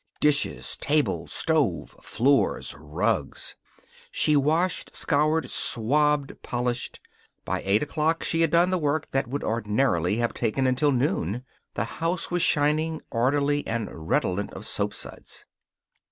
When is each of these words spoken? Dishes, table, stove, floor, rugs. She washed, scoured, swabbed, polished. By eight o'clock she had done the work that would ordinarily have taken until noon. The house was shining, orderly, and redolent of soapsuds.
Dishes, 0.19 0.75
table, 0.77 1.27
stove, 1.27 1.91
floor, 2.01 2.59
rugs. 2.75 3.55
She 4.09 4.35
washed, 4.35 4.95
scoured, 4.95 5.47
swabbed, 5.51 6.41
polished. 6.41 6.99
By 7.45 7.61
eight 7.61 7.83
o'clock 7.83 8.23
she 8.23 8.41
had 8.41 8.49
done 8.49 8.71
the 8.71 8.79
work 8.79 9.09
that 9.11 9.27
would 9.27 9.43
ordinarily 9.43 10.15
have 10.15 10.33
taken 10.33 10.65
until 10.65 10.91
noon. 10.91 11.45
The 11.75 11.83
house 12.01 12.31
was 12.31 12.41
shining, 12.41 13.03
orderly, 13.11 13.61
and 13.67 13.89
redolent 13.95 14.51
of 14.55 14.65
soapsuds. 14.65 15.45